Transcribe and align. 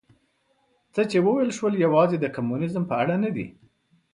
څه 0.93 1.01
چې 1.11 1.17
وویل 1.25 1.51
شول 1.57 1.73
یوازې 1.85 2.17
د 2.19 2.25
کمونیزم 2.35 2.83
په 2.87 2.95
اړه 3.01 3.15
نه 3.23 3.29
دي. 3.35 3.47